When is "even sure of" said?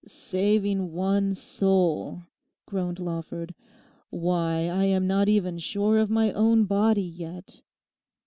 5.29-6.09